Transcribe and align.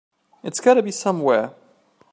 It's 0.41 0.59
got 0.59 0.73
to 0.73 0.81
be 0.81 0.89
somewhere. 0.89 1.53